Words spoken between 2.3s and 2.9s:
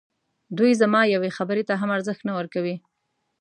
ورکوي.